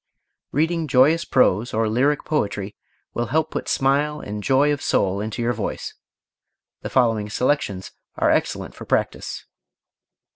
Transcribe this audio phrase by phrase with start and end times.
[0.51, 2.75] Reading joyous prose, or lyric poetry,
[3.13, 5.93] will help put smile and joy of soul into your voice.
[6.81, 9.45] The following selections are excellent for practise.